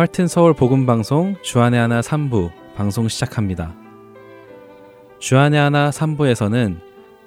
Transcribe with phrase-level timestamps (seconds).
[0.00, 3.74] Heart and Seoul 복음 방송 주안의 하나 3부 방송 시작합니다.
[5.18, 6.78] 주안의 하나 3부에서는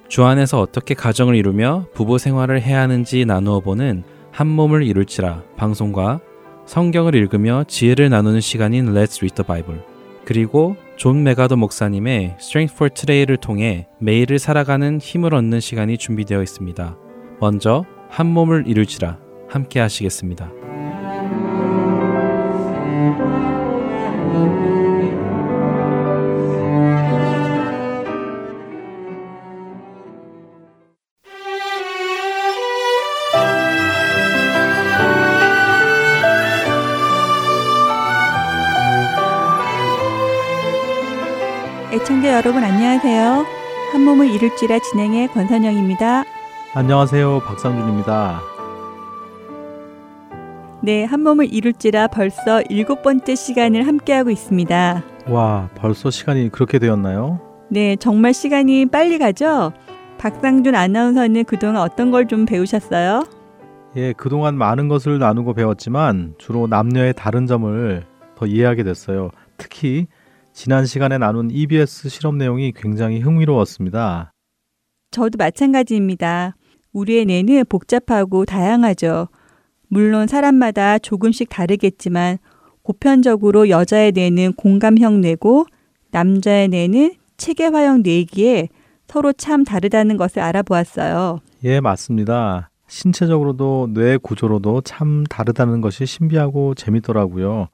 [0.08, 4.02] 주안에서 어떻게 가정을 이루며 부부 생활을 해야 하는지 나누어 보는
[4.32, 6.18] 한 몸을 이룰지라 방송과
[6.66, 9.80] 성경을 읽으며 지혜를 나누는 시간인 Let's Read the Bible
[10.24, 16.96] 그리고 존 맥아더 목사님의 Strength for Today를 통해 매일을 살아가는 힘을 얻는 시간이 준비되어 있습니다.
[17.38, 20.50] 먼저 한 몸을 이룰지라 함께 하시겠습니다.
[42.34, 43.44] 여러분 안녕하세요.
[43.92, 46.24] 한 몸을 이룰지라 진행의 권선영입니다.
[46.74, 47.40] 안녕하세요.
[47.46, 48.40] 박상준입니다.
[50.82, 55.02] 네, 한 몸을 이룰지라 벌써 일곱 번째 시간을 함께하고 있습니다.
[55.28, 57.40] 와, 벌써 시간이 그렇게 되었나요?
[57.70, 59.72] 네, 정말 시간이 빨리 가죠?
[60.18, 63.24] 박상준 아나운서는 그동안 어떤 걸 좀 배우셨어요?
[63.96, 69.30] 예, 그동안 많은 것을 나누고 배웠지만 주로 남녀의 다른 점을 더 이해하게 됐어요.
[69.56, 70.08] 특히
[70.54, 74.32] 지난 시간에 나눈 EBS 실험 내용이 굉장히 흥미로웠습니다.
[75.10, 76.54] 저도 마찬가지입니다.
[76.92, 79.26] 우리의 뇌는 복잡하고 다양하죠.
[79.88, 82.38] 물론 사람마다 조금씩 다르겠지만
[82.84, 85.66] 보편적으로 여자의 뇌는 공감형 뇌고
[86.12, 88.68] 남자의 뇌는 체계화형 뇌이기에
[89.08, 91.40] 서로 참 다르다는 것을 알아보았어요.
[91.64, 92.70] 예, 맞습니다.
[92.86, 97.68] 신체적으로도 뇌 구조로도 참 다르다는 것이 신비하고 재밌더라고요.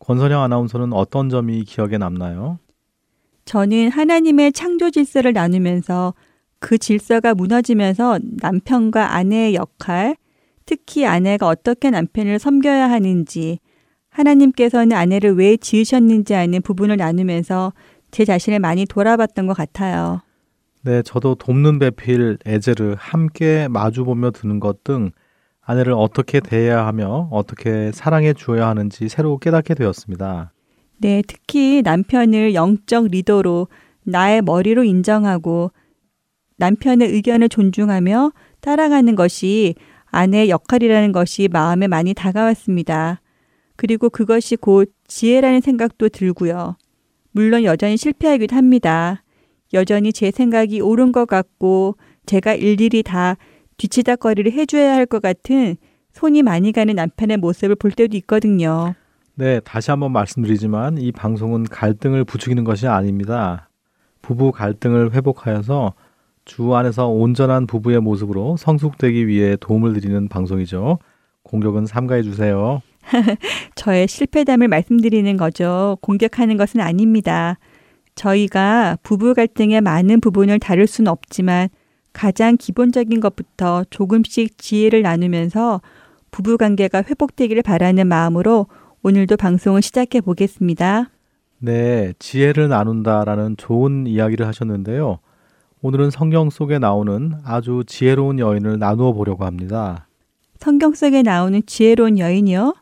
[0.00, 2.58] 권선영 아나운서는 어떤 점이 기억에 남나요?
[3.44, 6.14] 저는 하나님의 창조 질서를 나누면서
[6.58, 10.16] 그 질서가 무너지면서 남편과 아내의 역할,
[10.66, 13.58] 특히 아내가 어떻게 남편을 섬겨야 하는지,
[14.10, 17.72] 하나님께서는 아내를 왜 지으셨는지 하는 부분을 나누면서
[18.10, 20.20] 제 자신을 많이 돌아봤던 것 같아요.
[20.82, 25.10] 네, 저도 돕는 배필, 에제르 함께 마주보며 드는 것 등
[25.70, 30.52] 아내를 어떻게 대해야 하며 어떻게 사랑해 주어야 하는지 새로 깨닫게 되었습니다.
[30.98, 33.68] 네, 특히 남편을 영적 리더로
[34.02, 35.70] 나의 머리로 인정하고
[36.56, 39.76] 남편의 의견을 존중하며 따라가는 것이
[40.06, 43.20] 아내의 역할이라는 것이 마음에 많이 다가왔습니다.
[43.76, 46.76] 그리고 그것이 곧 지혜라는 생각도 들고요.
[47.30, 49.22] 물론 여전히 실패하기도 합니다.
[49.72, 53.36] 여전히 제 생각이 옳은 것 같고 제가 일일이 다
[53.80, 55.76] 뒤치다거리를 해줘야 할 것 같은
[56.12, 58.94] 손이 많이 가는 남편의 모습을 볼 때도 있거든요.
[59.34, 63.70] 네, 다시 한번 말씀드리지만 이 방송은 갈등을 부추기는 것이 아닙니다.
[64.22, 65.94] 부부 갈등을 회복하여서
[66.44, 70.98] 주 안에서 온전한 부부의 모습으로 성숙되기 위해 도움을 드리는 방송이죠.
[71.44, 72.82] 공격은 삼가해 주세요.
[73.76, 75.96] 저의 실패담을 말씀드리는 거죠.
[76.02, 77.58] 공격하는 것은 아닙니다.
[78.14, 81.68] 저희가 부부 갈등의 많은 부분을 다룰 수는 없지만
[82.12, 85.80] 가장 기본적인 것부터 조금씩 지혜를 나누면서
[86.30, 88.66] 부부 관계가 회복되기를 바라는 마음으로
[89.02, 91.10] 오늘도 방송을 시작해 보겠습니다.
[91.58, 95.18] 네, 지혜를 나눈다라는 좋은 이야기를 하셨는데요.
[95.82, 100.06] 오늘은 성경 속에 나오는 아주 지혜로운 여인을 나누어 보려고 합니다.
[100.58, 102.74] 성경 속에 나오는 지혜로운 여인이요?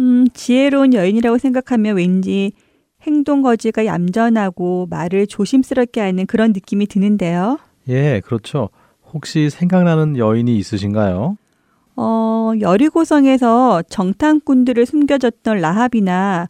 [0.00, 2.52] 음, 지혜로운 여인이라고 생각하면 왠지
[3.02, 7.58] 행동 거지가 얌전하고 말을 조심스럽게 하는 그런 느낌이 드는데요.
[7.88, 8.70] 예, 그렇죠.
[9.12, 11.36] 혹시 생각나는 여인이 있으신가요?
[11.96, 16.48] 어, 여리고성에서 정탐꾼들을 숨겨줬던 라합이나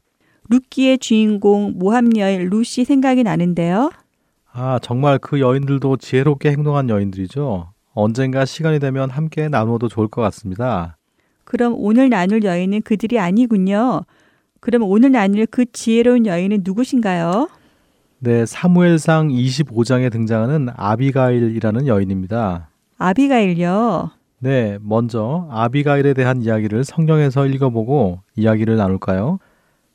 [0.49, 3.91] 루키의 주인공 모함 여인 루시 생각이 나는데요.
[4.53, 7.73] 아, 정말 그 여인들도 지혜롭게 행동한 여인들이죠.
[7.93, 10.97] 언젠가 시간이 되면 함께 나누어도 좋을 것 같습니다.
[11.45, 14.03] 그럼 오늘 나눌 여인은 그들이 아니군요.
[14.61, 17.49] 그럼 오늘 나눌 그 지혜로운 여인은 누구신가요?
[18.25, 22.71] 네, 사무엘상 25장에 등장하는 아비가일이라는 여인입니다.
[22.97, 24.13] 아비가일요?
[24.39, 29.41] 네, 먼저 아비가일에 대한 이야기를 성경에서 읽어보고 이야기를 나눌까요?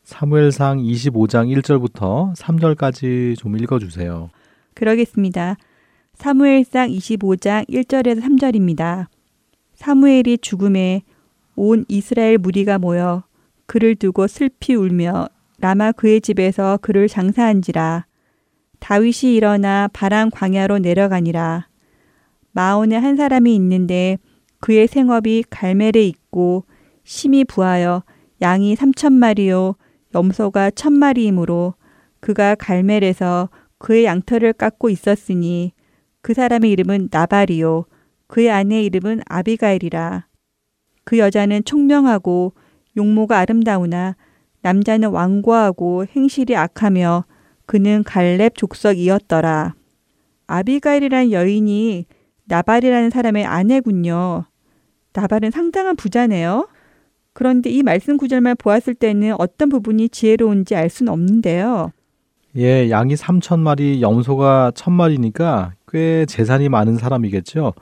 [0.03, 4.29] 사무엘상 25장 1절부터 3절까지 좀 읽어주세요.
[4.75, 5.57] 그러겠습니다.
[6.13, 9.07] 사무엘상 25장 1절에서 3절입니다.
[9.73, 11.01] 사무엘이 죽음에
[11.55, 13.23] 온 이스라엘 무리가 모여
[13.65, 18.05] 그를 두고 슬피 울며 라마 그의 집에서 그를 장사한지라
[18.79, 21.67] 다윗이 일어나 바람 광야로 내려가니라.
[22.51, 24.17] 마온에 한 사람이 있는데
[24.59, 26.65] 그의 생업이 갈멜에 있고
[27.03, 28.03] 심이 부하여
[28.41, 29.75] 양이 삼천 마리요
[30.13, 31.75] 염소가 천 마리이므로
[32.19, 35.73] 그가 갈멜에서 그의 양털을 깎고 있었으니
[36.21, 37.85] 그 사람의 이름은 나발이요
[38.27, 40.27] 그의 아내의 이름은 아비가일이라.
[41.03, 42.53] 그 여자는 총명하고
[42.97, 44.15] 용모가 아름다우나
[44.61, 47.23] 남자는 완고하고 행실이 악하며
[47.69, 49.75] 그는 갈렙 족속이었더라.
[50.47, 52.07] 아비가일이라는 여인이
[52.45, 54.45] 나발이라는 사람의 아내군요.
[55.13, 56.67] 나발은 상당한 부자네요.
[57.33, 61.91] 그런데 이 말씀 구절만 보았을 때는 어떤 부분이 지혜로운지 알 수는 없는데요.
[62.57, 67.75] 예, 양이 3천 마리, 염소가 1천 마리니까 꽤 재산이 많은 사람이겠죠.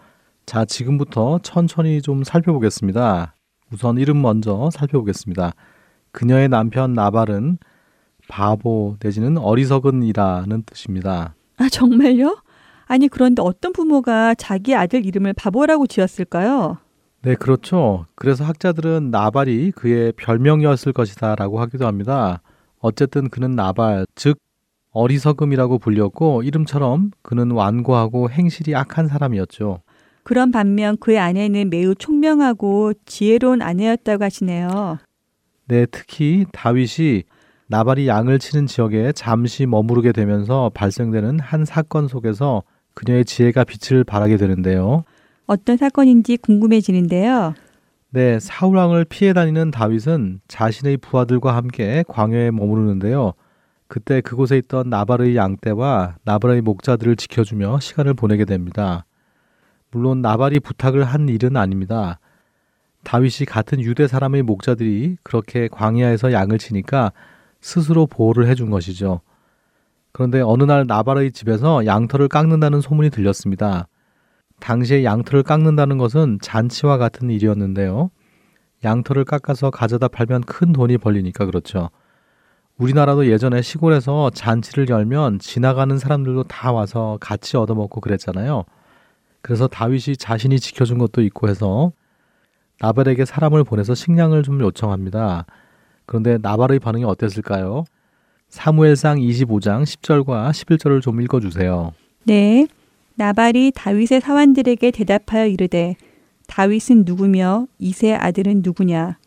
[0.46, 3.36] 자, 지금부터 천천히 좀 살펴보겠습니다.
[3.72, 5.54] 우선 이름 먼저 살펴보겠습니다.
[6.12, 7.60] 그녀의 남편 나발은
[8.28, 11.36] 바보 내지는 어리석은이라는 뜻입니다.
[11.58, 12.38] 아, 정말요?
[12.86, 16.78] 아니, 그런데 어떤 부모가 자기 아들 이름을 바보라고 지었을까요?
[17.22, 18.06] 네, 그렇죠.
[18.16, 22.42] 그래서 학자들은 나발이 그의 별명이었을 것이다라고 하기도 합니다.
[22.80, 24.38] 어쨌든 그는 나발, 즉
[24.92, 29.82] 어리석음이라고 불렸고 이름처럼 그는 완고하고 행실이 악한 사람이었죠.
[30.24, 35.00] 그런 반면 그의 아내는 매우 총명하고 지혜로운 아내였다고 하시네요.
[35.68, 37.24] 네, 특히 다윗이
[37.68, 44.38] 나발이 양을 치는 지역에 잠시 머무르게 되면서 발생되는 한 사건 속에서 그녀의 지혜가 빛을 발하게
[44.38, 45.04] 되는데요.
[45.46, 47.54] 어떤 사건인지 궁금해지는데요.
[48.10, 53.34] 네, 사울 왕을 피해 다니는 다윗은 자신의 부하들과 함께 광야에 머무르는데요.
[53.90, 59.06] 그때 그곳에 있던 나발의 양떼와 나발의 목자들을 지켜주며 시간을 보내게 됩니다.
[59.92, 62.20] 물론 나발이 부탁을 한 일은 아닙니다.
[63.04, 67.12] 다윗이 같은 유대 사람의 목자들이 그렇게 광야에서 양을 치니까
[67.62, 69.22] 스스로 보호를 해준 것이죠.
[70.12, 73.88] 그런데 어느 날 나발의 집에서 양털을 깎는다는 소문이 들렸습니다.
[74.60, 78.10] 당시에 양털을 깎는다는 것은 잔치와 같은 일이었는데요.
[78.84, 81.90] 양털을 깎아서 가져다 팔면 큰 돈이 벌리니까 그렇죠.
[82.78, 88.66] 우리나라도 예전에 시골에서 잔치를 열면 지나가는 사람들도 다 와서 같이 얻어먹고 그랬잖아요.
[89.42, 91.92] 그래서 다윗이 자신이 지켜준 것도 있고 해서
[92.80, 95.46] 나발에게 사람을 보내서 식량을 좀 요청합니다.
[96.08, 97.84] 그런데 나발의 반응이 어땠을까요?
[98.50, 101.92] 사무엘상 25장 10절과 11절을 좀 읽어 주세요.
[102.24, 102.66] 네.
[103.16, 105.96] 나발이 다윗의 사환들에게 대답하여 이르되
[106.48, 109.18] 다윗은 누구며 이세 아들은 누구냐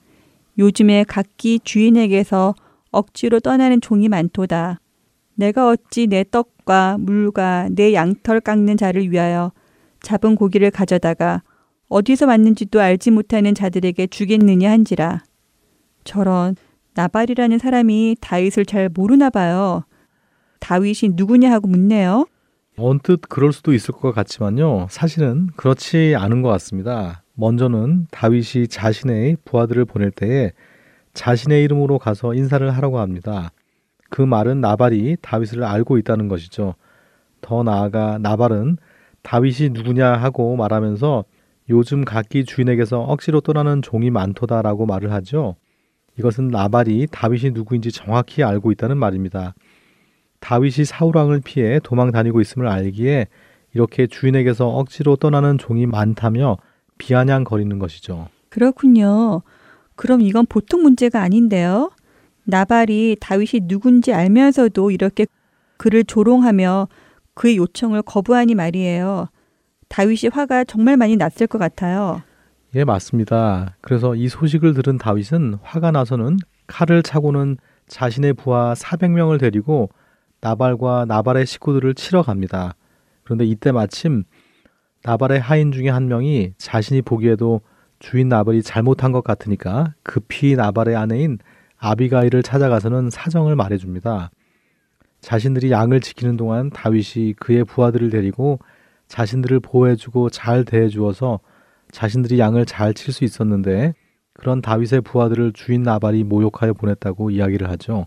[0.58, 2.54] 요즘에 각기 주인에게서
[2.92, 4.78] 억지로 떠나는 종이 많도다
[5.34, 9.52] 내가 어찌 내 떡과 물과 내 양털 깎는 자를 위하여
[10.02, 11.42] 잡은 고기를 가져다가
[11.88, 15.24] 어디서 왔는지도 알지 못하는 자들에게 주겠느냐 한지라
[16.04, 16.54] 저런
[16.94, 19.84] 나발이라는 사람이 다윗을 잘 모르나 봐요.
[20.60, 22.26] 다윗이 누구냐 하고 묻네요.
[22.76, 24.86] 언뜻 그럴 수도 있을 것 같지만요.
[24.90, 27.22] 사실은 그렇지 않은 것 같습니다.
[27.34, 30.52] 먼저는 다윗이 자신의 부하들을 보낼 때에
[31.14, 33.50] 자신의 이름으로 가서 인사를 하라고 합니다.
[34.10, 36.74] 그 말은 나발이 다윗을 알고 있다는 것이죠.
[37.40, 38.76] 더 나아가 나발은
[39.22, 41.24] 다윗이 누구냐 하고 말하면서
[41.70, 45.56] 요즘 각기 주인에게서 억지로 떠나는 종이 많도다라고 말을 하죠.
[46.18, 49.54] 이것은 나발이 다윗이 누구인지 정확히 알고 있다는 말입니다.
[50.40, 53.26] 다윗이 사울왕을 피해 도망 다니고 있음을 알기에
[53.74, 56.56] 이렇게 주인에게서 억지로 떠나는 종이 많다며
[56.98, 58.28] 비아냥거리는 것이죠.
[58.48, 59.42] 그렇군요.
[59.96, 61.90] 그럼 이건 보통 문제가 아닌데요.
[62.44, 65.26] 나발이 다윗이 누군지 알면서도 이렇게
[65.76, 66.88] 그를 조롱하며
[67.34, 69.28] 그의 요청을 거부하니 말이에요.
[69.88, 72.22] 다윗이 화가 정말 많이 났을 것 같아요.
[72.76, 73.74] 예, 맞습니다.
[73.80, 76.36] 그래서 이 소식을 들은 다윗은 화가 나서는
[76.68, 77.56] 칼을 차고는
[77.88, 79.90] 자신의 부하 400명을 데리고
[80.40, 82.76] 나발과 나발의 식구들을 치러 갑니다.
[83.24, 84.22] 그런데 이때 마침
[85.02, 87.60] 나발의 하인 중에 한 명이 자신이 보기에도
[87.98, 91.38] 주인 나발이 잘못한 것 같으니까 급히 나발의 아내인
[91.78, 94.30] 아비가일을 찾아가서는 사정을 말해줍니다.
[95.20, 98.60] 자신들이 양을 지키는 동안 다윗이 그의 부하들을 데리고
[99.08, 101.40] 자신들을 보호해주고 잘 대해주어서
[101.92, 103.94] 자신들이 양을 잘 칠 수 있었는데
[104.34, 108.06] 그런 다윗의 부하들을 주인 나발이 모욕하여 보냈다고 이야기를 하죠.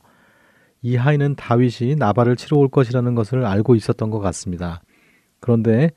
[0.81, 4.81] 이 하인은 다윗이 나발을 치러 올 것이라는 것을 알고 있었던 것 같습니다.
[5.39, 5.91] 그런데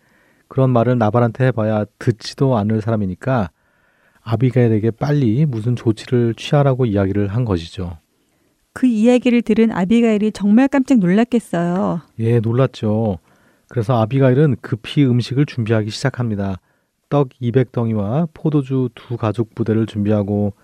[0.49, 3.51] 그런 말을 나발한테 해봐야 듣지도 않을 사람이니까
[4.23, 7.99] 아비가일에게 빨리 무슨 조치를 취하라고 이야기를 한 것이죠.
[8.73, 12.03] 그 이야기를 들은 아비가일이 정말 깜짝 놀랐겠어요.
[12.19, 13.19] 예, 놀랐죠.
[13.69, 16.61] 그래서 아비가일은 급히 음식을 준비하기 시작합니다.
[17.09, 20.55] 떡 200덩이와 포도주 두 가죽 부대를 준비하고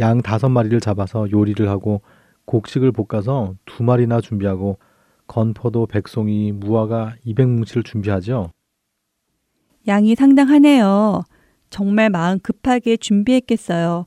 [0.00, 2.02] 양 다섯 마리를 잡아서 요리를 하고
[2.46, 4.78] 곡식을 볶아서 두 마리나 준비하고
[5.26, 8.50] 건포도 백송이 무화과 200뭉치를 준비하죠.
[9.86, 11.22] 양이 상당하네요.
[11.70, 14.06] 정말 마음 급하게 준비했겠어요.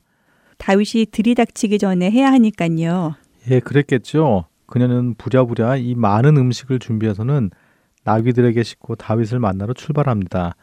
[0.58, 3.14] 다윗이 들이닥치기 전에 해야 하니까요.
[3.50, 4.46] 예, 그랬겠죠.
[4.66, 7.50] 그녀는 부랴부랴 이 많은 음식을 준비해서는
[8.04, 10.54] 나귀들에게 싣고 다윗을 만나러 출발합니다.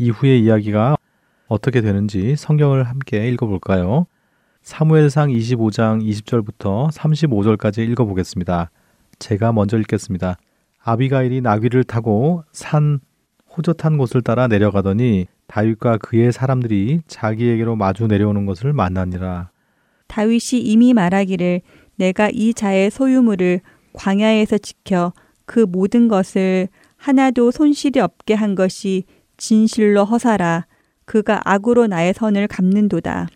[0.00, 0.96] 이후의 이야기가
[1.46, 4.06] 어떻게 되는지 성경을 함께 읽어볼까요?
[4.62, 8.70] 사무엘상 25장 20절부터 35절까지 읽어보겠습니다.
[9.18, 10.38] 제가 먼저 읽겠습니다.
[10.82, 13.00] 아비가일이 나귀를 타고 산
[13.54, 19.50] 호젓한 곳을 따라 내려가더니 다윗과 그의 사람들이 자기에게로 마주 내려오는 것을 만나니라.
[20.06, 21.60] 다윗이 이미 말하기를
[21.96, 23.60] 내가 이 자의 소유물을
[23.92, 25.12] 광야에서 지켜
[25.44, 29.04] 그 모든 것을 하나도 손실이 없게 한 것이
[29.40, 30.66] 진실로 허사라.
[31.06, 33.26] 그가 악으로 나의 선을 갚는도다.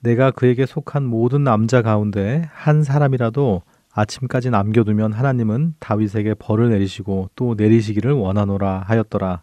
[0.00, 7.54] 내가 그에게 속한 모든 남자 가운데 한 사람이라도 아침까지 남겨두면 하나님은 다윗에게 벌을 내리시고 또
[7.56, 9.42] 내리시기를 원하노라 하였더라.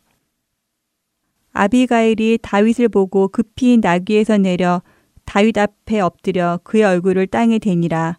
[1.53, 4.81] 아비가일이 다윗을 보고 급히 나귀에서 내려
[5.23, 8.17] 다윗 앞에 엎드려 그의 얼굴을 땅에 대니라.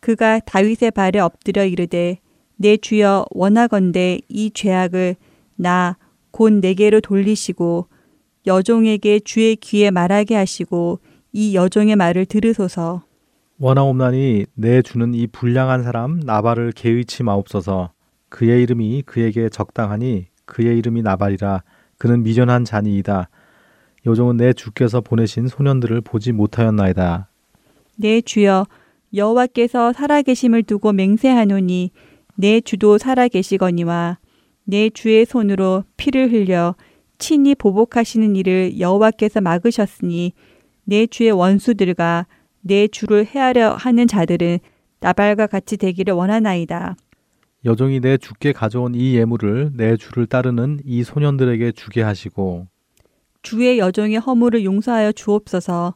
[0.00, 2.18] 그가 다윗의 발에 엎드려 이르되
[2.56, 5.16] 내 주여 원하건대 이 죄악을
[5.56, 5.96] 나
[6.30, 7.86] 곧 내게로 돌리시고
[8.46, 11.00] 여종에게 주의 귀에 말하게 하시고
[11.32, 13.02] 이 여종의 말을 들으소서.
[13.58, 17.92] 원하옵나니 내 주는 이 불량한 사람 나발을 개의치 마옵소서.
[18.30, 21.62] 그의 이름이 그에게 적당하니 그의 이름이 나발이라
[21.98, 23.28] 그는 미련한 자니이다.
[24.06, 27.28] 요종은 내 주께서 보내신 소년들을 보지 못하였나이다.
[27.96, 28.66] 내 주여
[29.14, 31.90] 여호와께서 살아계심을 두고 맹세하노니
[32.36, 34.19] 내 주도 살아계시거니와
[34.70, 36.76] 내 주의 손으로 피를 흘려
[37.18, 40.32] 친히 보복하시는 일을 여호와께서 막으셨으니
[40.84, 42.28] 내 주의 원수들과
[42.60, 44.60] 내 주를 해하려 하는 자들은
[45.00, 46.94] 나발과 같이 되기를 원하나이다.
[47.64, 52.68] 여종이 내 주께 가져온 이 예물을 내 주를 따르는 이 소년들에게 주게 하시고
[53.42, 55.94] 주의 여종의 허물을 용서하여 주옵소서.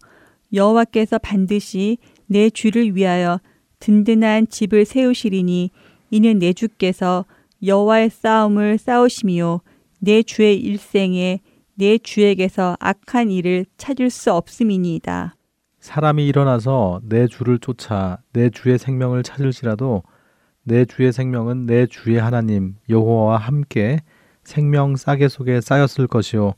[0.52, 3.38] 여호와께서 반드시 내 주를 위하여
[3.78, 5.70] 든든한 집을 세우시리니
[6.10, 7.24] 이는 내 주께서
[7.64, 9.60] 여호와의 싸움을 싸우시미요
[10.00, 11.40] 내 주의 일생에
[11.74, 15.34] 내 주에게서 악한 일을 찾을 수 없음이니이다.
[15.80, 20.02] 사람이 일어나서 내 주를 쫓아 내 주의 생명을 찾을지라도
[20.62, 24.00] 내 주의 생명은 내 주의 하나님 여호와와 함께
[24.44, 26.54] 생명 싸개 속에 쌓였을 것이요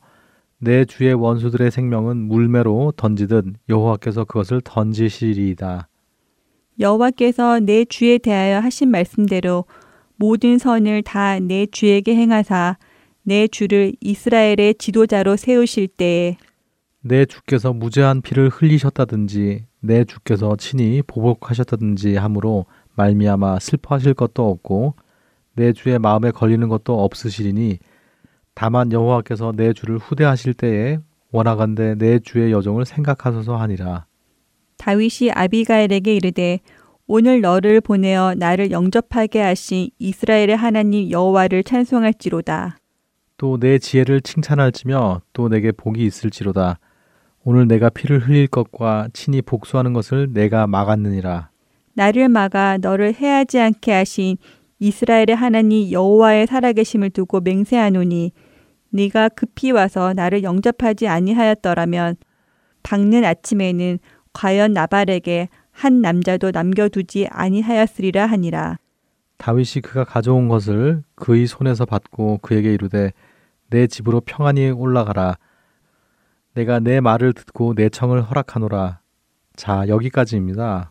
[0.59, 5.87] 내 주의 원수들의 생명은 물매로 던지듯 여호와께서 그것을 던지시리이다.
[6.79, 9.65] 여호와께서 내 주에 대하여 하신 말씀대로
[10.17, 12.77] 모든 선을 다 내 주에게 행하사
[13.23, 16.37] 내 주를 이스라엘의 지도자로 세우실 때에
[17.01, 24.95] 내 주께서 무죄한 피를 흘리셨다든지 내 주께서 친히 보복하셨다든지 하므로 말미암아 슬퍼하실 것도 없고
[25.55, 27.79] 내 주의 마음에 걸리는 것도 없으시리니
[28.53, 30.97] 다만 여호와께서 내 주를 후대하실 때에
[31.31, 34.05] 원하건대 내 주의 여종을 생각하소서 하니라.
[34.77, 36.59] 다윗이 아비가엘에게 이르되
[37.07, 42.77] 오늘 너를 보내어 나를 영접하게 하신 이스라엘의 하나님 여호와를 찬송할지로다.
[43.37, 46.79] 또 내 지혜를 칭찬할지며 또 내게 복이 있을지로다.
[47.45, 51.49] 오늘 내가 피를 흘릴 것과 친히 복수하는 것을 내가 막았느니라.
[51.93, 54.37] 나를 막아 너를 해하지 않게 하신
[54.79, 58.31] 이스라엘의 하나님 여호와의 살아계심을 두고 맹세하노니
[58.89, 62.17] 네가 급히 와서 나를 영접하지 아니하였더라면
[62.83, 63.99] 밝는 아침에는
[64.33, 68.79] 과연 나발에게 한 남자도 남겨두지 아니하였으리라 하니라.
[69.37, 73.13] 다윗이 그가 가져온 것을 그의 손에서 받고 그에게 이르되
[73.69, 75.37] 내 집으로 평안히 올라가라.
[76.55, 79.01] 내가 내 말을 듣고 내 청을 허락하노라.
[79.55, 80.89] 자, 여기까지입니다.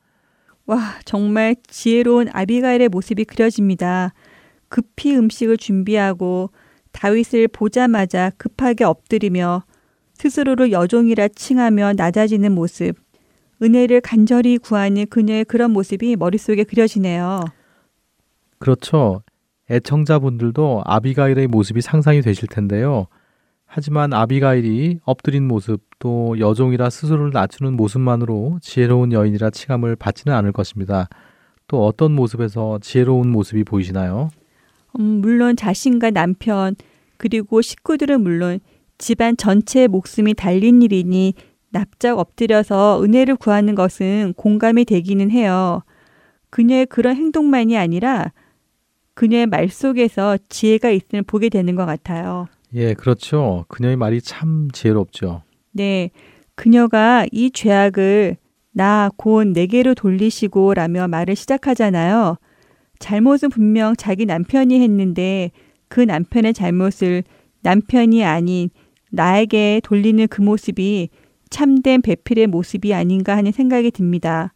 [0.66, 4.12] 와, 정말 지혜로운 아비가일의 모습이 그려집니다.
[4.68, 6.52] 급히 음식을 준비하고
[6.92, 9.64] 다윗을 보자마자 급하게 엎드리며
[10.14, 13.05] 스스로를 여종이라 칭하며 낮아지는 모습.
[13.62, 17.44] 은혜를 간절히 구하는 그녀의 그런 모습이 머릿속에 그려지네요.
[18.58, 19.22] 그렇죠.
[19.70, 23.06] 애청자분들도 아비가일의 모습이 상상이 되실 텐데요.
[23.64, 31.08] 하지만 아비가일이 엎드린 모습 또 여종이라 스스로를 낮추는 모습만으로 지혜로운 여인이라 칭함을 받지는 않을 것입니다.
[31.66, 34.30] 또 어떤 모습에서 지혜로운 모습이 보이시나요?
[34.98, 36.76] 음, 물론 자신과 남편
[37.16, 38.60] 그리고 식구들은 물론
[38.98, 41.34] 집안 전체의 목숨이 달린 일이니
[41.76, 45.82] 납작 엎드려서 은혜를 구하는 것은 공감이 되기는 해요.
[46.48, 48.32] 그녀의 그런 행동만이 아니라
[49.12, 52.48] 그녀의 말 속에서 지혜가 있음을 보게 되는 것 같아요.
[52.74, 53.66] 예, 그렇죠.
[53.68, 55.42] 그녀의 말이 참 지혜롭죠.
[55.72, 56.10] 네.
[56.54, 58.36] 그녀가 이 죄악을
[58.72, 62.36] 나 곧 내게로 돌리시고 라며 말을 시작하잖아요.
[62.98, 65.50] 잘못은 분명 자기 남편이 했는데
[65.88, 67.22] 그 남편의 잘못을
[67.60, 68.70] 남편이 아닌
[69.10, 71.10] 나에게 돌리는 그 모습이
[71.56, 74.52] 참된 배필의 모습이 아닌가 하는 생각이 듭니다.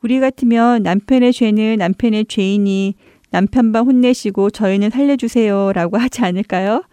[0.00, 2.94] 우리 같으면 남편의 죄는 남편의 죄이니
[3.30, 6.84] 남편만 혼내시고 저희는 살려주세요 라고 하지 않을까요?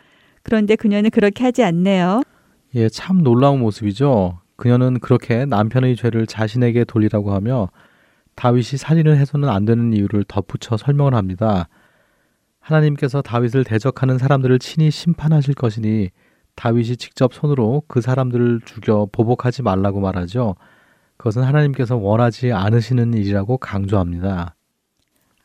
[0.44, 2.22] 그런데 그녀는 그렇게 하지 않네요.
[2.76, 4.40] 예, 참 놀라운 모습이죠.
[4.58, 7.70] 그녀는 그렇게 남편의 죄를 자신에게 돌리라고 하며
[8.36, 11.70] 다윗이 살인을 해서는 안 되는 이유를 덧붙여 설명을 합니다.
[12.60, 16.10] 하나님께서 다윗을 대적하는 사람들을 친히 심판하실 것이니
[16.56, 20.56] 다윗이 직접 손으로 그 사람들을 죽여 보복하지 말라고 말하죠.
[21.18, 24.56] 그것은 하나님께서 원하지 않으시는 일이라고 강조합니다.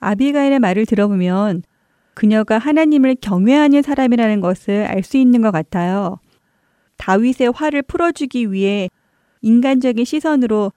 [0.01, 1.63] 아비가일의 말을 들어보면
[2.15, 6.19] 그녀가 하나님을 경외하는 사람이라는 것을 알 수 있는 것 같아요.
[6.97, 8.89] 다윗의 화를 풀어주기 위해
[9.43, 10.73] 인간적인 시선으로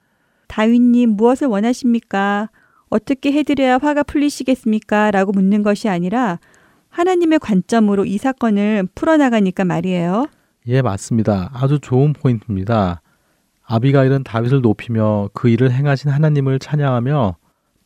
[0.48, 2.50] 다윗님 무엇을 원하십니까?
[2.88, 5.10] 어떻게 해드려야 화가 풀리시겠습니까?
[5.10, 6.38] 라고 묻는 것이 아니라
[6.94, 10.28] 하나님의 관점으로 이 사건을 풀어나가니까 말이에요.
[10.68, 11.50] 예, 맞습니다.
[11.52, 13.02] 아주 좋은 포인트입니다.
[13.66, 17.36] 아비가일은 다윗을 높이며 그 일을 행하신 하나님을 찬양하며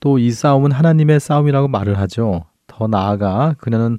[0.00, 2.45] 또 이 싸움은 하나님의 싸움이라고 말을 하죠.
[2.67, 3.99] 더 나아가 그녀는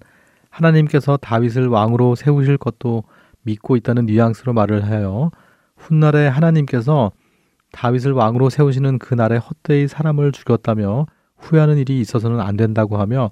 [0.51, 3.03] 하나님께서 다윗을 왕으로 세우실 것도
[3.41, 5.31] 믿고 있다는 뉘앙스로 말을 하여
[5.75, 7.11] 훗날에 하나님께서
[7.71, 13.31] 다윗을 왕으로 세우시는 그날에 헛되이 사람을 죽였다며 후회하는 일이 있어서는 안 된다고 하며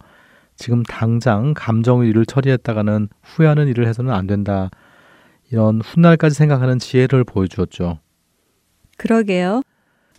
[0.58, 4.70] 지금 당장 감정의 일을 처리했다가는 후회하는 일을 해서는 안 된다.
[5.52, 8.00] 이런 훗날까지 생각하는 지혜를 보여주었죠.
[8.98, 9.62] 그러게요.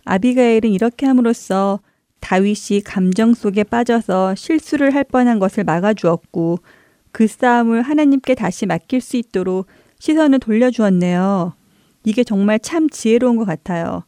[0.05, 1.79] 아비가엘은 이렇게 함으로써
[2.21, 6.57] 다윗이 감정 속에 빠져서 실수를 할 뻔한 것을 막아주었고
[7.11, 9.67] 그 싸움을 하나님께 다시 맡길 수 있도록
[9.99, 11.53] 시선을 돌려주었네요.
[12.05, 14.03] 이게 정말 참 지혜로운 것 같아요.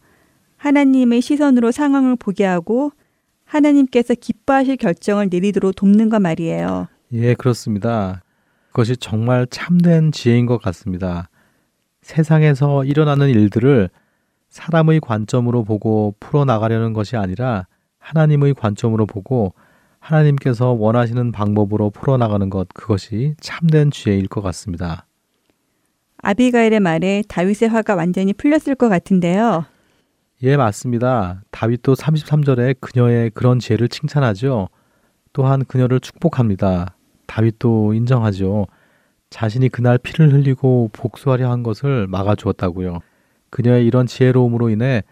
[0.58, 2.92] 하나님의 시선으로 상황을 보게 하고
[3.52, 6.88] 하나님께서 기뻐하실 결정을 내리도록 돕는 것 말이에요.
[7.12, 8.24] 예, 그렇습니다.
[8.68, 11.30] 그것이 정말 참된 지혜인 것 같습니다.
[12.02, 13.90] 세상에서 일어나는 일들을
[14.50, 17.68] 사람의 관점으로 보고 풀어나가려는 것이 아니라
[18.00, 19.54] 하나님의 관점으로 보고
[20.00, 25.06] 하나님께서 원하시는 방법으로 풀어나가는 것, 그것이 참된 지혜일 것 같습니다.
[26.24, 29.66] 아비가일의 말에 다윗의 화가 완전히 풀렸을 것 같은데요.
[30.44, 31.44] 예, 맞습니다.
[31.52, 34.70] 다윗도 33절에 그녀의 그런 지혜를 칭찬하죠.
[35.34, 36.96] 또한 그녀를 축복합니다.
[37.28, 38.66] 다윗도 인정하죠.
[39.30, 43.02] 자신이 그날 피를 흘리고 복수하려 한 것을 막아주었다고요.
[43.52, 45.04] 그녀의 이런 지혜로움으로 인해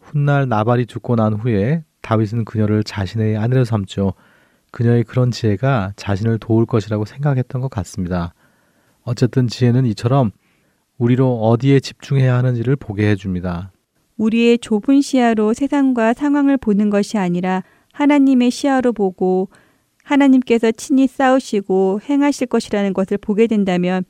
[0.00, 4.12] 훗날 나발이 죽고 난 후에 다윗은 그녀를 자신의 아내로 삼죠.
[4.70, 8.34] 그녀의 그런 지혜가 자신을 도울 것이라고 생각했던 것 같습니다.
[9.02, 10.30] 어쨌든 지혜는 이처럼
[10.96, 13.72] 우리로 어디에 집중해야 하는지를 보게 해줍니다.
[14.16, 19.48] 우리의 좁은 시야로 세상과 상황을 보는 것이 아니라 하나님의 시야로 보고
[20.04, 24.04] 하나님께서 친히 싸우시고 행하실 것이라는 것을 보게 된다면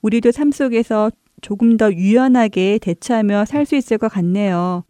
[0.00, 1.10] 우리도 삶 속에서
[1.42, 4.84] 조금 더 유연하게 대처하며 살 수 있을 것 같네요.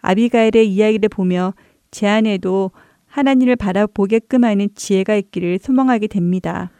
[0.00, 1.54] 아비가일의 이야기를 보며
[1.90, 2.70] 제 안에도
[3.06, 6.70] 하나님을 바라보게끔 하는 지혜가 있기를 소망하게 됩니다.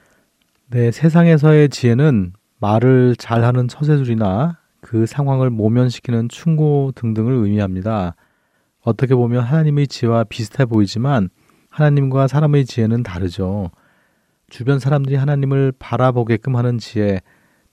[0.71, 8.15] 네, 세상에서의 지혜는 말을 잘하는 처세술이나 그 상황을 모면시키는 충고 등등을 의미합니다.
[8.81, 11.29] 어떻게 보면 하나님의 지혜와 비슷해 보이지만
[11.71, 13.71] 하나님과 사람의 지혜는 다르죠.
[14.49, 17.21] 주변 사람들이 하나님을 바라보게끔 하는 지혜,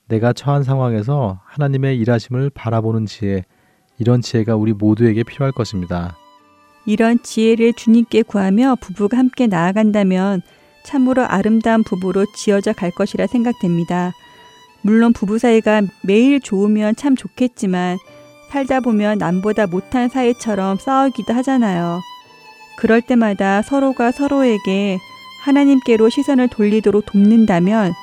[0.08, 3.44] 내가 처한 상황에서 하나님의 일하심을 바라보는 지혜,
[3.98, 6.16] 이런 지혜가 우리 모두에게 필요할 것입니다.
[6.84, 10.42] 이런 지혜를 주님께 구하며 부부가 함께 나아간다면
[10.84, 14.12] 참으로 아름다운 부부로 지어져 갈 것이라 생각됩니다.
[14.86, 17.98] 물론 부부 사이가 매일 좋으면 참 좋겠지만
[18.50, 22.00] 살다 보면 남보다 못한 사이처럼 싸우기도 하잖아요.
[22.78, 24.98] 그럴 때마다 서로가 서로에게
[25.42, 27.94] 하나님께로 시선을 돌리도록 돕는다면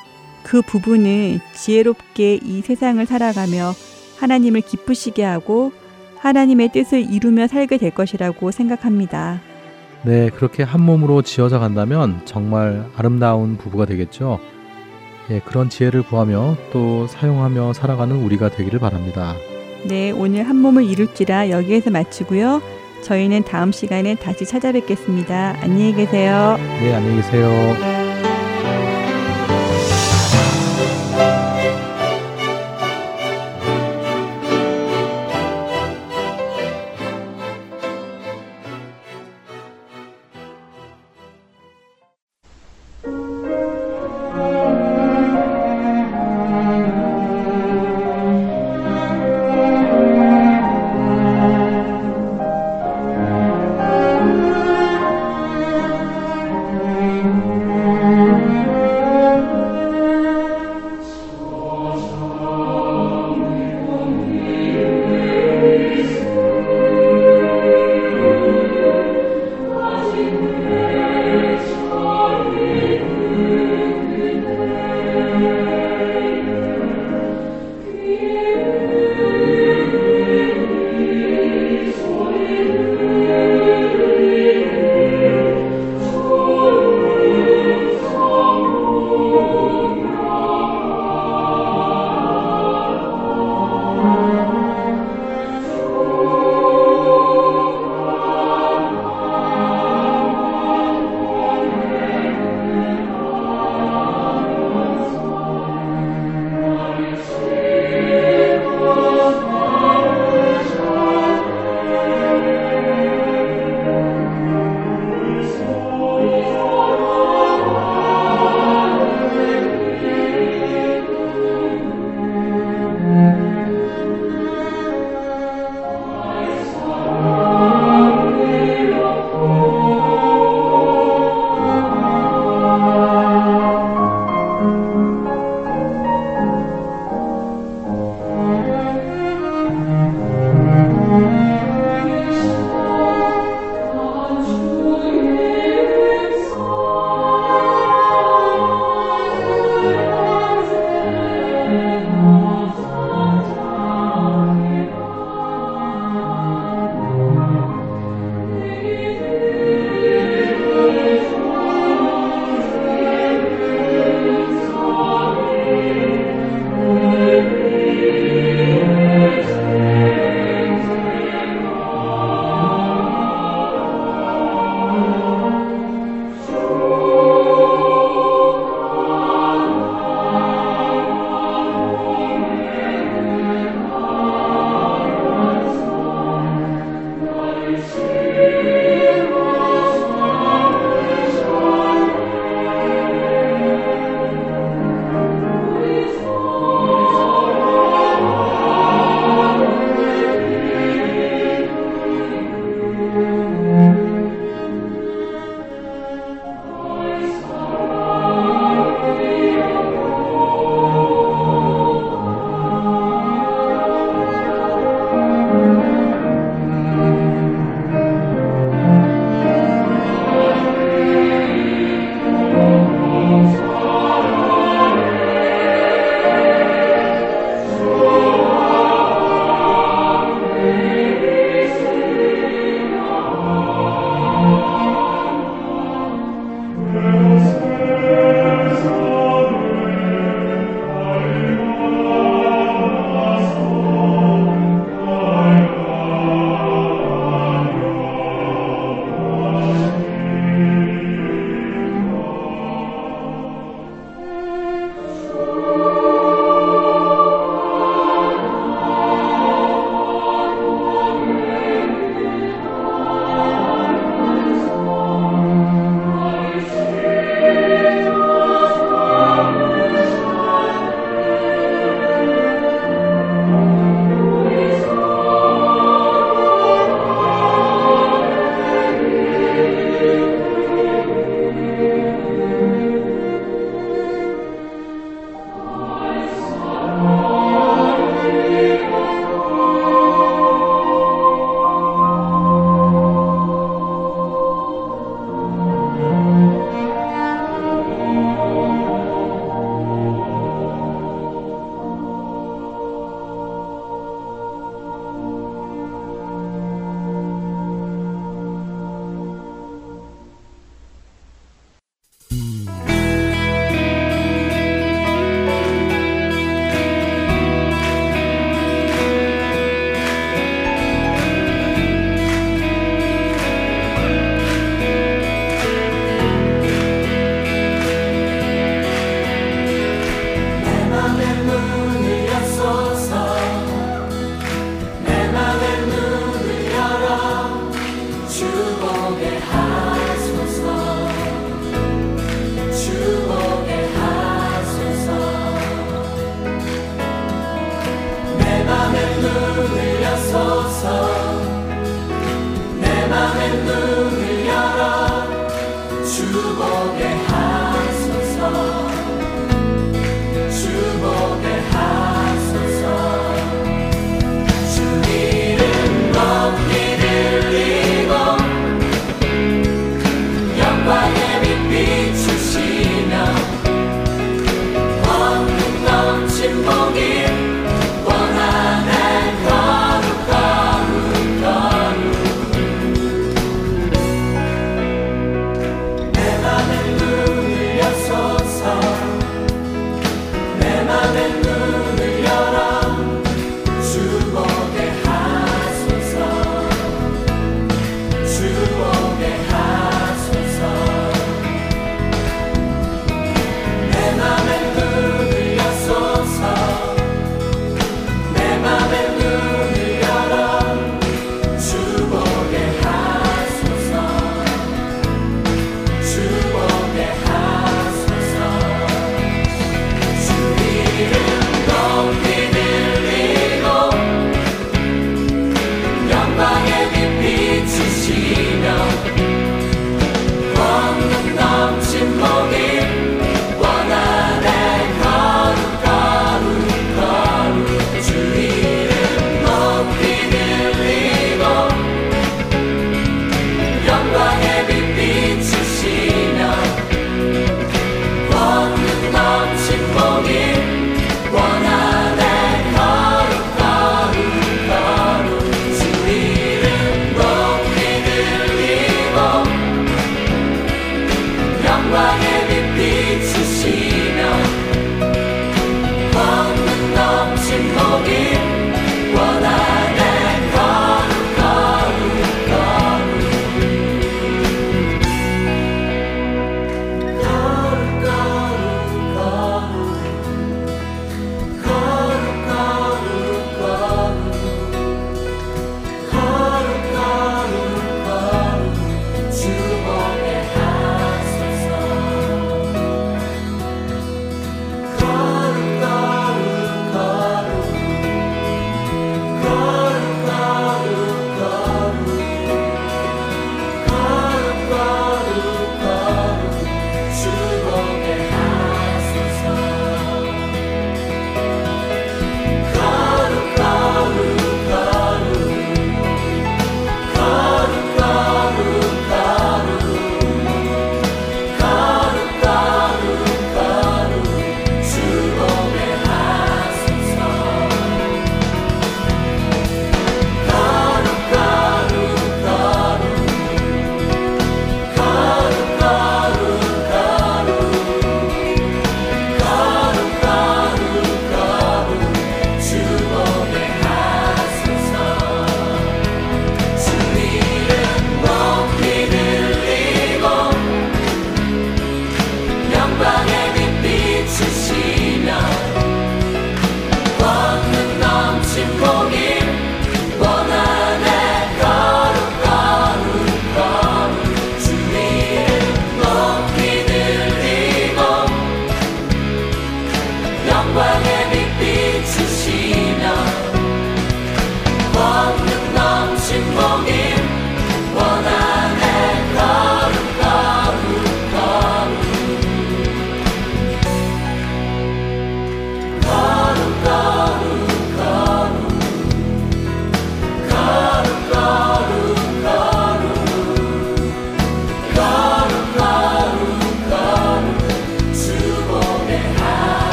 [0.42, 3.72] 그 부부는 지혜롭게 이 세상을 살아가며
[4.18, 5.72] 하나님을 기쁘시게 하고
[6.18, 9.40] 하나님의 뜻을 이루며 살게 될 것이라고 생각합니다.
[10.02, 14.38] 네, 그렇게 한 몸으로 지어져 간다면 정말 아름다운 부부가 되겠죠.
[15.30, 19.34] 예, 그런 지혜를 구하며 또 사용하며 살아가는 우리가 되기를 바랍니다.
[19.84, 22.62] 네, 오늘 한 몸을 이룰지라 여기에서 마치고요.
[23.02, 25.58] 저희는 다음 시간에 다시 찾아뵙겠습니다.
[25.60, 26.56] 안녕히 계세요.
[26.80, 28.03] 네, 안녕히 계세요.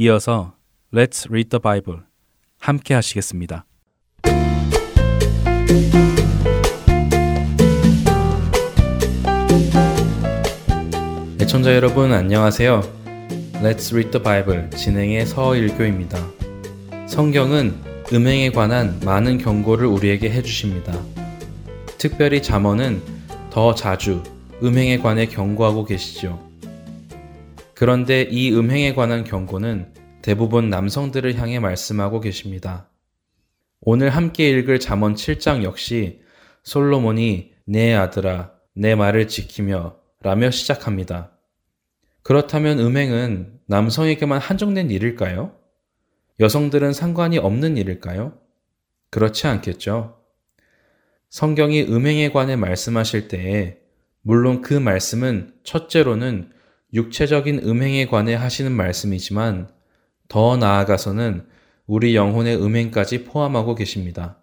[0.00, 0.54] 이어서
[0.94, 2.02] Let's Read the Bible
[2.60, 3.66] 함께 하시겠습니다.
[11.40, 12.80] 애청자 여러분 안녕하세요.
[13.54, 16.16] Let's Read the Bible 진행의 서일교입니다.
[17.08, 17.74] 성경은
[18.12, 20.96] 음행에 관한 많은 경고를 우리에게 해주십니다.
[21.98, 23.02] 특별히 잠언은
[23.50, 24.22] 더 자주
[24.62, 26.47] 음행에 관해 경고하고 계시죠.
[27.78, 32.90] 그런데 이 음행에 관한 경고는 대부분 남성들을 향해 말씀하고 계십니다.
[33.80, 36.20] 오늘 함께 읽을 잠언 7장 역시
[36.64, 41.38] 솔로몬이 내 아들아 내 말을 지키며 라며 시작합니다.
[42.24, 45.54] 그렇다면 음행은 남성에게만 한정된 일일까요?
[46.40, 48.36] 여성들은 상관이 없는 일일까요?
[49.10, 50.18] 그렇지 않겠죠.
[51.30, 53.78] 성경이 음행에 관해 말씀하실 때에
[54.22, 56.57] 물론 그 말씀은 첫째로는
[56.92, 59.68] 육체적인 음행에 관해 하시는 말씀이지만
[60.28, 61.46] 더 나아가서는
[61.86, 64.42] 우리 영혼의 음행까지 포함하고 계십니다.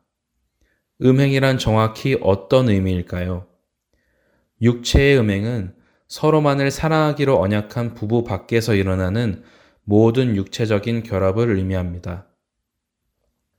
[1.02, 3.48] 음행이란 정확히 어떤 의미일까요?
[4.62, 5.76] 육체의 음행은
[6.08, 9.44] 서로만을 사랑하기로 언약한 부부 밖에서 일어나는
[9.84, 12.28] 모든 육체적인 결합을 의미합니다.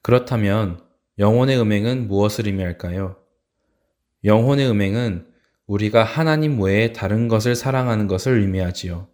[0.03, 0.81] 그렇다면
[1.19, 3.17] 영혼의 음행은 무엇을 의미할까요?
[4.25, 5.27] 영혼의 음행은
[5.67, 9.09] 우리가 하나님 외에 다른 것을 사랑하는 것을 의미하지요.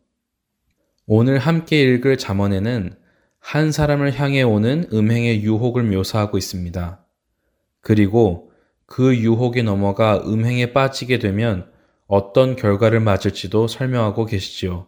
[1.06, 2.94] 오늘 함께 읽을 잠언에는
[3.38, 7.04] 한 사람을 향해 오는 음행의 유혹을 묘사하고 있습니다.
[7.80, 8.52] 그리고
[8.86, 11.70] 그 유혹에 넘어가 음행에 빠지게 되면
[12.06, 14.86] 어떤 결과를 맞을지도 설명하고 계시지요.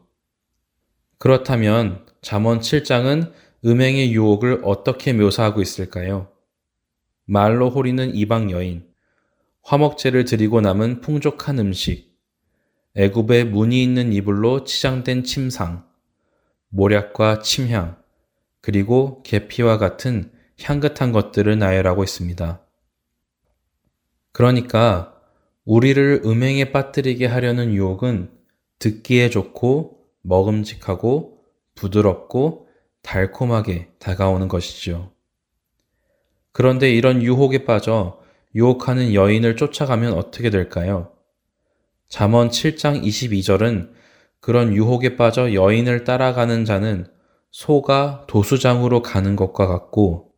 [1.19, 3.33] 그렇다면 잠언 7장은
[3.65, 6.29] 음행의 유혹을 어떻게 묘사하고 있을까요?
[7.25, 8.85] 말로 호리는 이방 여인,
[9.65, 12.15] 화목제를 드리고 남은 풍족한 음식,
[12.97, 15.87] 애굽의 무늬 있는 이불로 치장된 침상,
[16.69, 17.97] 모략과 침향,
[18.61, 20.31] 그리고 계피와 같은
[20.63, 22.61] 향긋한 것들을 나열하고 있습니다.
[24.33, 25.15] 그러니까
[25.65, 28.31] 우리를 음행에 빠뜨리게 하려는 유혹은
[28.79, 31.39] 듣기에 좋고 먹음직하고
[31.75, 32.69] 부드럽고
[33.03, 35.13] 달콤하게 다가오는 것이죠.
[36.53, 38.24] 그런데 이런 유혹에 빠져
[38.55, 41.11] 유혹하는 여인을 쫓아가면 어떻게 될까요?
[42.09, 43.91] 잠언 7장 22절은
[44.41, 47.07] 그런 유혹에 빠져 여인을 따라가는 자는
[47.51, 50.33] 소가 도수장으로 가는 것과 같고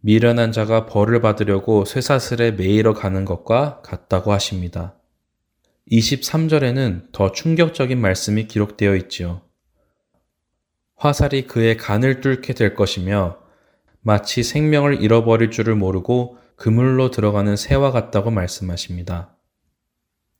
[0.00, 4.94] 미련한 자가 벌을 받으려고 쇠사슬에 매이러 가는 것과 같다고 하십니다.
[5.90, 9.42] 23절에는 더 충격적인 말씀이 기록되어 있지요.
[10.96, 13.38] 화살이 그의 간을 뚫게 될 것이며
[14.00, 19.34] 마치 생명을 잃어버릴 줄을 모르고 그물로 들어가는 새와 같다고 말씀하십니다.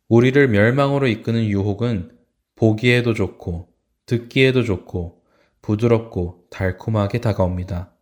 [0.07, 2.11] 우리를 멸망으로 이끄는 유혹은
[2.57, 3.73] 보기에도 좋고
[4.05, 5.23] 듣기에도 좋고
[5.63, 7.95] 부드럽고 달콤하게 다가옵니다.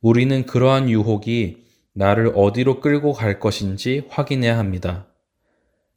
[0.00, 5.12] 우리는 그러한 유혹이 나를 어디로 끌고 갈 것인지 확인해야 합니다.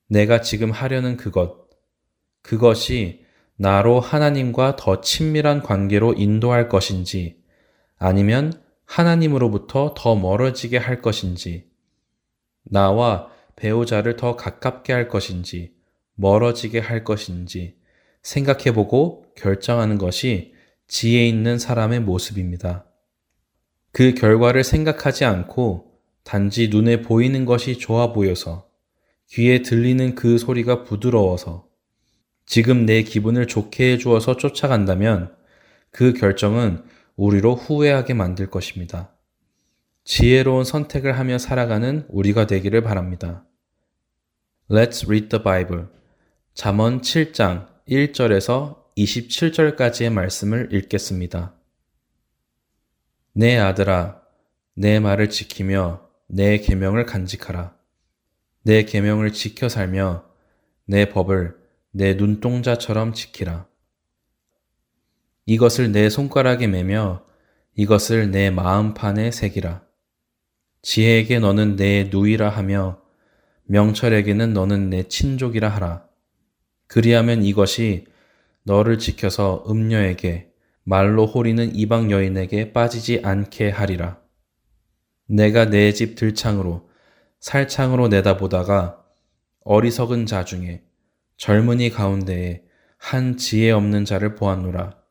[0.08, 1.70] 내가 지금 하려는 그것,
[2.42, 3.24] 그것이
[3.56, 7.42] 나로 하나님과 더 친밀한 관계로 인도할 것인지
[7.98, 11.70] 아니면 하나님으로부터 더 멀어지게 할 것인지,
[12.64, 15.76] 나와 배우자를 더 가깝게 할 것인지,
[16.16, 17.78] 멀어지게 할 것인지
[18.22, 20.54] 생각해보고 결정하는 것이
[20.88, 22.86] 지혜 있는 사람의 모습입니다.
[23.92, 25.92] 그 결과를 생각하지 않고
[26.24, 28.68] 단지 눈에 보이는 것이 좋아 보여서
[29.30, 31.68] 귀에 들리는 그 소리가 부드러워서
[32.46, 35.36] 지금 내 기분을 좋게 해주어서 쫓아간다면
[35.92, 36.84] 그 결정은
[37.16, 39.12] 우리로 후회하게 만들 것입니다.
[40.04, 43.46] 지혜로운 선택을 하며 살아가는 우리가 되기를 바랍니다.
[44.70, 45.86] Let's read the Bible.
[46.54, 51.54] 잠언 7장 1절에서 27절까지의 말씀을 읽겠습니다.
[53.34, 54.22] 내 아들아,
[54.76, 57.76] 내 말을 지키며 내 계명을 간직하라.
[58.64, 60.26] 내 계명을 지켜 살며
[60.86, 61.56] 내 법을
[61.92, 63.68] 내 눈동자처럼 지키라.
[65.46, 67.24] 이것을 내 손가락에 매며
[67.76, 69.84] 이것을 내 마음판에 새기라.
[70.82, 73.02] 지혜에게 너는 내 누이라 하며
[73.66, 76.06] 명철에게는 너는 내 친족이라 하라.
[76.88, 78.06] 그리하면 이것이
[78.64, 80.52] 너를 지켜서 음녀에게
[80.84, 84.20] 말로 호리는 이방 여인에게 빠지지 않게 하리라.
[85.28, 86.90] 내가 내 집 들창으로
[87.40, 89.04] 살창으로 내다보다가
[89.64, 90.84] 어리석은 자 중에
[91.38, 92.64] 젊은이 가운데에
[92.98, 95.05] 한 지혜 없는 자를 보았노라.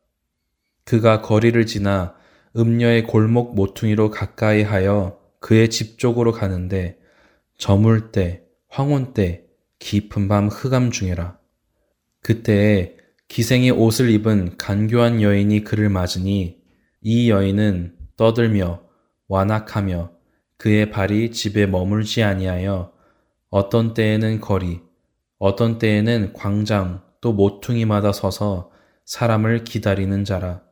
[0.85, 2.15] 그가 거리를 지나
[2.57, 6.99] 음녀의 골목 모퉁이로 가까이 하여 그의 집 쪽으로 가는데
[7.59, 9.45] 저물 때, 황혼 때,
[9.79, 11.39] 깊은 밤 흑암 중에라.
[12.21, 12.97] 그때에
[13.29, 16.59] 기생의 옷을 입은 간교한 여인이 그를 맞으니
[17.01, 18.83] 이 여인은 떠들며
[19.29, 20.13] 완악하며
[20.57, 22.93] 그의 발이 집에 머물지 아니하여
[23.51, 24.81] 어떤 때에는 거리,
[25.39, 28.71] 어떤 때에는 광장 또 모퉁이마다 서서
[29.05, 30.63] 사람을 기다리는 자라.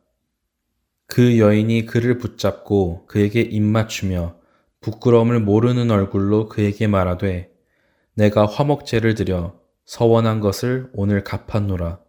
[1.07, 4.35] 그 여인이 그를 붙잡고 그에게 입맞추며
[4.81, 7.51] 부끄러움을 모르는 얼굴로 그에게 말하되
[8.15, 11.99] 내가 화목제를 드려 서원한 것을 오늘 갚았노라.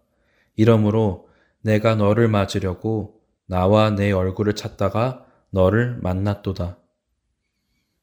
[0.57, 1.29] 이러므로
[1.63, 6.79] 내가 너를 맞으려고 나와 내 얼굴을 찾다가 너를 만났도다.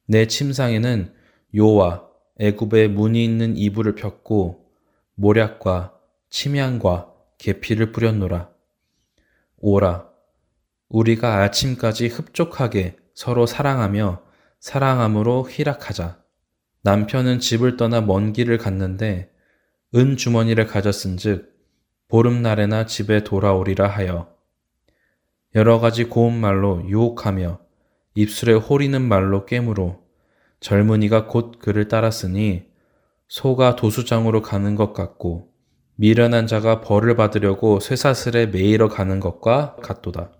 [0.06, 1.12] 내 침상에는
[1.54, 2.06] 요와
[2.38, 4.66] 애굽의 문이 있는 이불을 폈고
[5.14, 5.96] 모략과
[6.30, 8.50] 침향과 계피를 뿌렸노라.
[9.58, 10.11] 오라,
[10.92, 14.20] 우리가 아침까지 흡족하게 서로 사랑하며
[14.60, 16.18] 사랑함으로 희락하자.
[16.82, 19.30] 남편은 집을 떠나 먼 길을 갔는데
[19.94, 21.50] 은 주머니를 가졌은즉
[22.08, 24.34] 보름날에나 집에 돌아오리라 하여
[25.54, 27.60] 여러 가지 고운 말로 유혹하며
[28.14, 29.98] 입술에 호리는 말로 깨물어
[30.60, 32.66] 젊은이가 곧 그를 따랐으니
[33.28, 35.52] 소가 도수장으로 가는 것 같고
[35.94, 40.32] 미련한 자가 벌을 받으려고 쇠사슬에 매이러 가는 것과 같도다.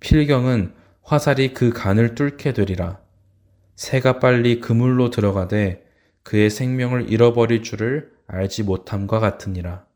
[0.00, 3.00] 필경은 화살이 그 간을 뚫게 되리라.
[3.76, 5.84] 새가 빨리 그물로 들어가되
[6.22, 9.86] 그의 생명을 잃어버릴 줄을 알지 못함과 같으니라.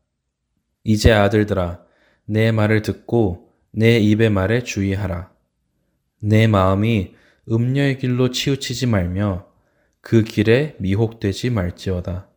[0.83, 1.81] 이제 아들들아,
[2.25, 5.31] 내 말을 듣고 내 입의 말에 주의하라.
[6.21, 7.15] 내 마음이
[7.51, 9.47] 음녀의 길로 치우치지 말며
[9.99, 12.29] 그 길에 미혹되지 말지어다.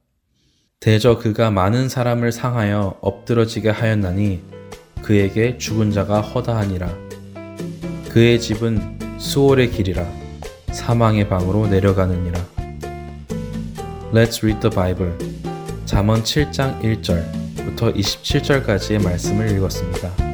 [0.81, 4.43] 대저 그가 많은 사람을 상하여 엎드러지게 하였나니
[5.03, 7.04] 그에게 죽은 자가 허다하니라.
[8.15, 10.07] 그의 집은 수월의 길이라
[10.71, 12.47] 사망의 방으로 내려가느니라.
[14.13, 15.13] Let's read the Bible.
[15.85, 20.34] 잠언 7장 1절부터 27절까지의 말씀을 읽었습니다.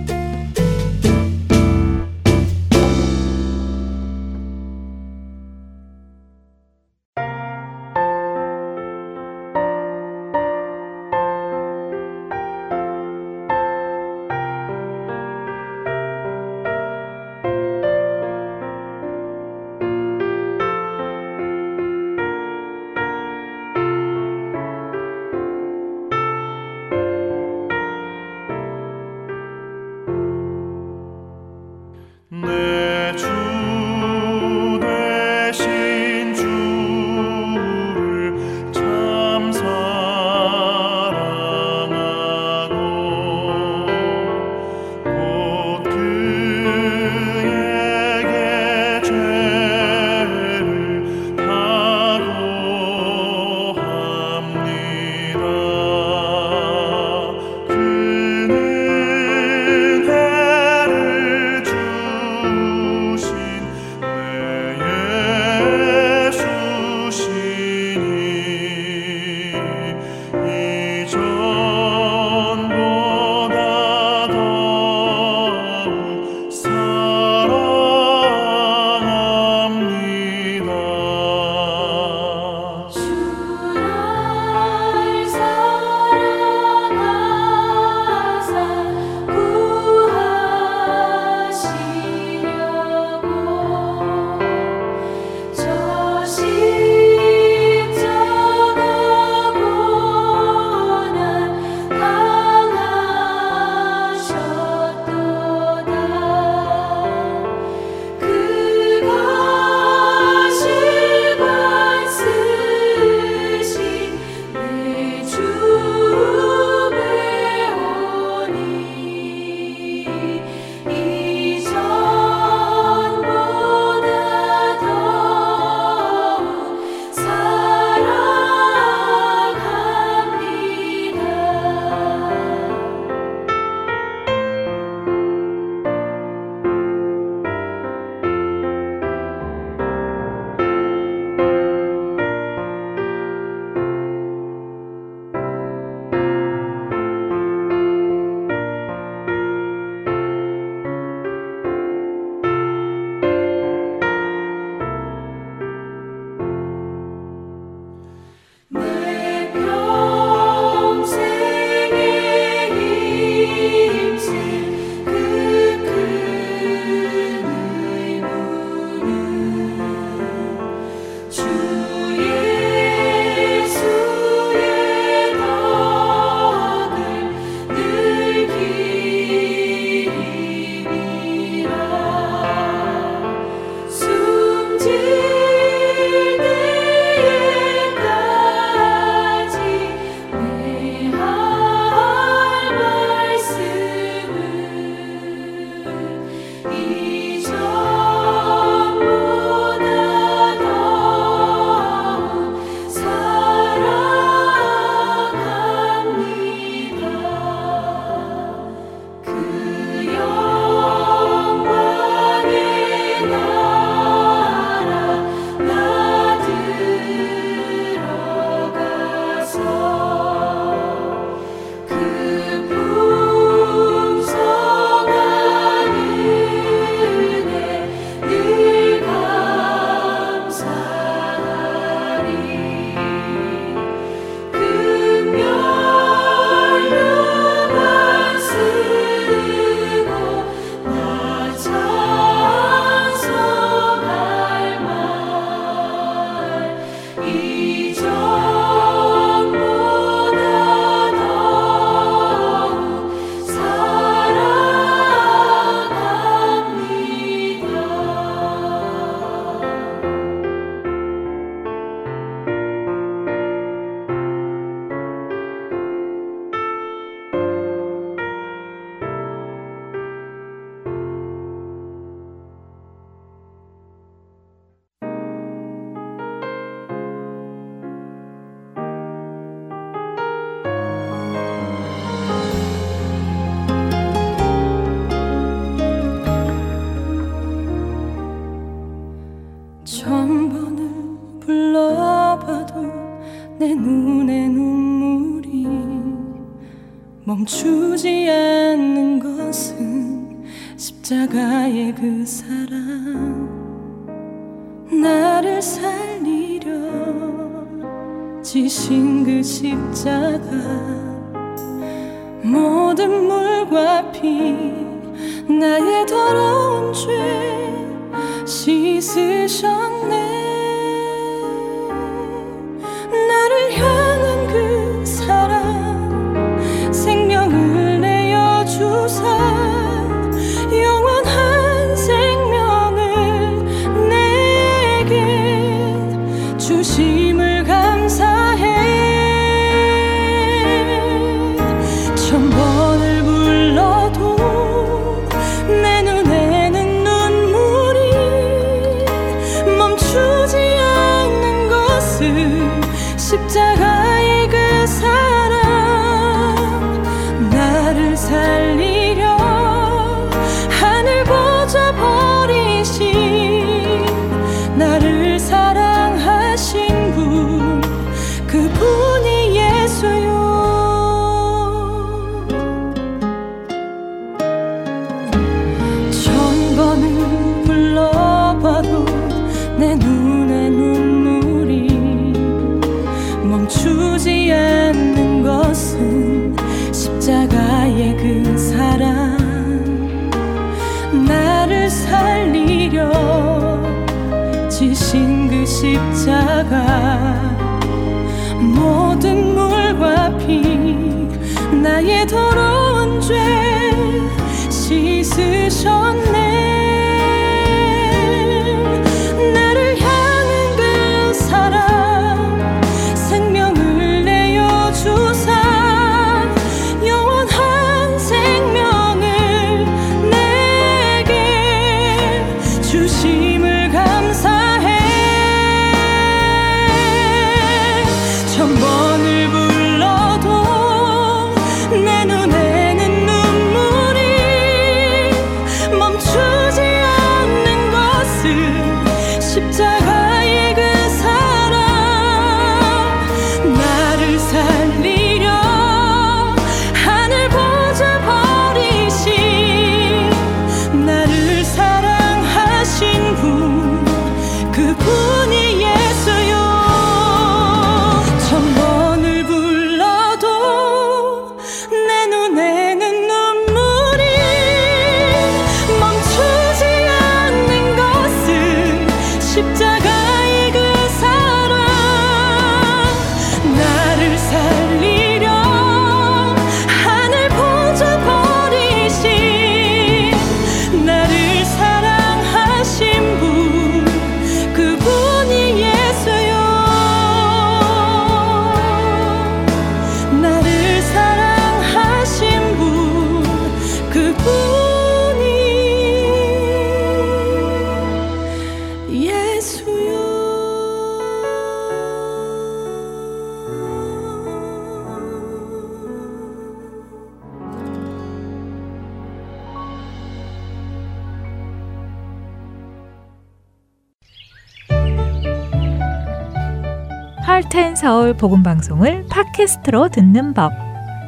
[518.01, 520.73] 서울 복음 방송을 팟캐스트로 듣는 법.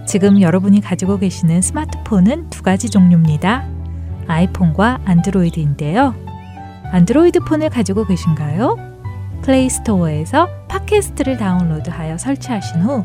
[0.06, 3.68] 지금 여러분이 가지고 계시는 스마트폰은 두 가지 종류입니다.
[4.26, 6.14] 아이폰과 안드로이드인데요.
[6.90, 8.78] 안드로이드 폰을 가지고 계신가요?
[9.42, 13.04] 플레이 스토어에서 팟캐스트를 다운로드하여 설치하신 후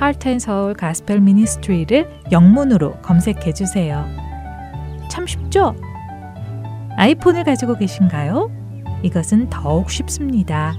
[0.00, 4.04] Heart and Seoul Gospel Ministry를 영문으로 검색해 주세요.
[5.08, 5.76] 참 쉽죠?
[6.96, 8.50] 아이폰을 가지고 계신가요?
[9.04, 10.74] 이것은 더욱 쉽습니다.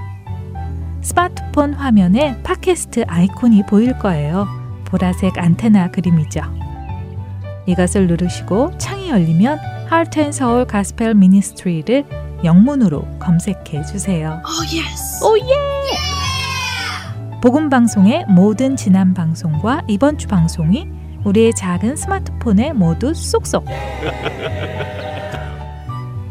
[1.07, 4.45] 스마트폰 화면에 팟캐스트 아이콘이 보일 거예요.
[4.83, 6.41] 보라색 안테나 그림이죠.
[7.65, 12.03] 이것을 누르시고 창이 열리면 Heart and Seoul Gospel Ministry를
[12.43, 14.41] 영문으로 검색해 주세요.
[15.23, 15.45] Oh yeah!
[17.41, 20.89] 복음 방송의 모든 지난 방송과 이번 주 방송이
[21.23, 23.63] 우리의 작은 스마트폰에 모두 쏙쏙.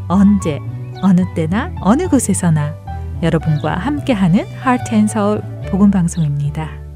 [0.09, 0.61] 언제
[1.01, 2.86] 어느 때나 어느 곳에서나
[3.23, 5.41] 여러분과 함께하는 하트 앤 서울
[5.71, 6.87] 복음 방송입니다.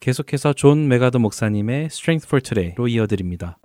[0.00, 3.58] 계속해서 존 맥아더 목사님의 Strength for Today로 이어드립니다.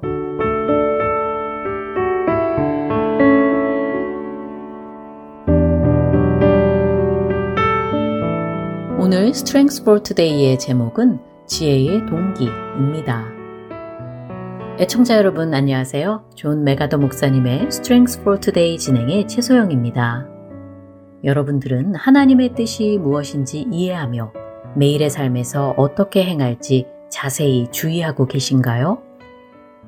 [9.16, 13.26] 오늘 Strength for Today의 제목은 지혜의 동기입니다.
[14.78, 16.32] 애청자 여러분 안녕하세요.
[16.36, 20.28] 존 맥아더 목사님의 Strength for Today 진행의 최소영입니다.
[21.24, 24.34] 여러분들은 하나님의 뜻이 무엇인지 이해하며
[24.76, 29.02] 매일의 삶에서 어떻게 행할지 자세히 주의하고 계신가요?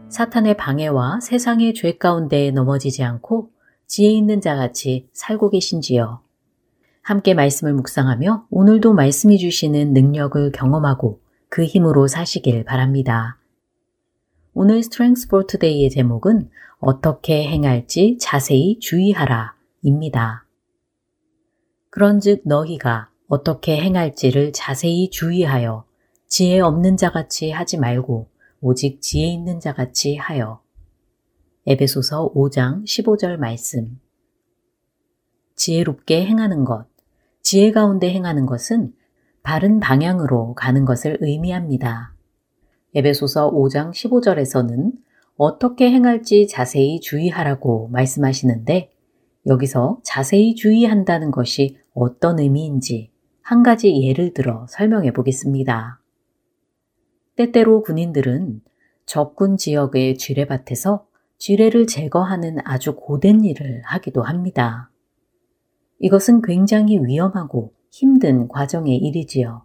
[0.07, 3.49] 사탄의 방해와 세상의 죄 가운데 넘어지지 않고
[3.87, 6.21] 지혜 있는 자같이 살고 계신지요?
[7.07, 13.39] 함께 말씀을 묵상하며 오늘도 말씀이 주시는 능력을 경험하고 그 힘으로 사시길 바랍니다.
[14.53, 16.49] 오늘 Strength for Today의 제목은
[16.79, 20.45] 어떻게 행할지 자세히 주의하라 입니다.
[21.91, 25.85] 그런즉 너희가 어떻게 행할지를 자세히 주의하여
[26.27, 28.27] 지혜 없는 자같이 하지 말고
[28.59, 30.61] 오직 지혜 있는 자같이 하여.
[31.67, 33.97] 에베소서 5장 15절 말씀.
[35.55, 36.96] 지혜롭게 행하는 것.
[37.49, 38.91] 지혜 가운데 행하는 것은
[39.41, 42.13] 바른 방향으로 가는 것을 의미합니다.
[42.93, 44.91] 에베소서 5장 15절에서는
[45.37, 48.91] 어떻게 행할지 자세히 주의하라고 말씀하시는데
[49.45, 56.01] 여기서 자세히 주의한다는 것이 어떤 의미인지 한 가지 예를 들어 설명해 보겠습니다.
[57.37, 58.59] 때때로 군인들은
[59.05, 64.91] 적군 지역의 쥐레밭에서 쥐레를 제거하는 아주 고된 일을 하기도 합니다.
[65.99, 69.63] 이것은 굉장히 위험하고 힘든 과정의 일이지요.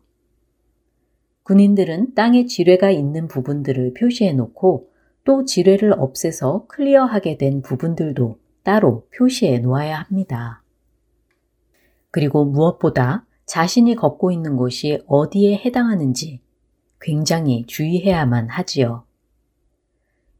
[1.43, 4.91] 군인들은 땅에 지뢰가 있는 부분들을 표시해 놓고
[5.25, 10.63] 또 지뢰를 없애서 클리어하게 된 부분들도 따로 표시해 놓아야 합니다.
[12.11, 16.41] 그리고 무엇보다 자신이 걷고 있는 곳이 어디에 해당하는지
[17.01, 19.05] 굉장히 주의해야만 하지요.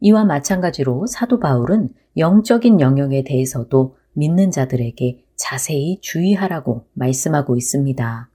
[0.01, 8.31] 이와 마찬가지로 사도 바울은 영적인 영역에 대해서도 믿는 자들에게 자세히 주의하라고 말씀하고 있습니다.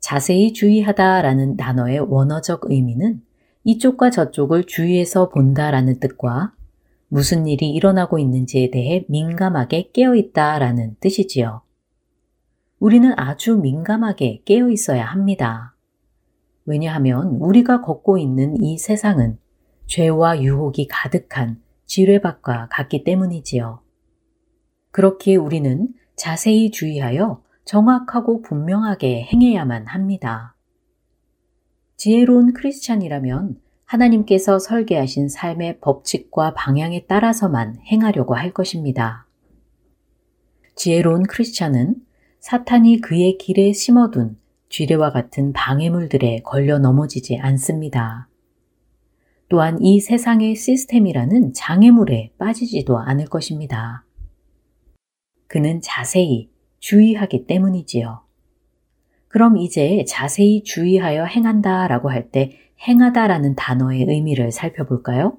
[0.00, 3.20] 자세히 주의하다 라는 단어의 원어적 의미는
[3.62, 6.54] 이쪽과 저쪽을 주의해서 본다 라는 뜻과
[7.08, 11.60] 무슨 일이 일어나고 있는지에 대해 민감하게 깨어 있다 라는 뜻이지요.
[12.78, 15.74] 우리는 아주 민감하게 깨어 있어야 합니다.
[16.64, 19.36] 왜냐하면 우리가 걷고 있는 이 세상은
[19.84, 23.81] 죄와 유혹이 가득한 지뢰밭과 같기 때문이지요.
[24.92, 30.54] 그렇기에 우리는 자세히 주의하여 정확하고 분명하게 행해야만 합니다.
[31.96, 39.26] 지혜로운 크리스찬이라면 하나님께서 설계하신 삶의 법칙과 방향에 따라서만 행하려고 할 것입니다.
[40.74, 41.96] 지혜로운 크리스찬은
[42.40, 44.36] 사탄이 그의 길에 심어둔
[44.68, 48.28] 쥐레와 같은 방해물들에 걸려 넘어지지 않습니다.
[49.48, 54.04] 또한 이 세상의 시스템이라는 장애물에 빠지지도 않을 것입니다.
[55.52, 56.48] 그는 자세히
[56.78, 58.22] 주의하기 때문이지요.
[59.28, 62.56] 그럼 이제 자세히 주의하여 행한다 라고 할 때
[62.88, 65.36] 행하다라는 단어의 의미를 살펴볼까요?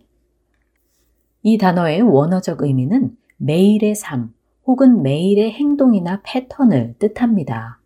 [1.41, 4.35] 이 단어의 원어적 의미는 매일의 삶,
[4.67, 7.81] 혹은 매일의 행동이나 패턴을 뜻합니다.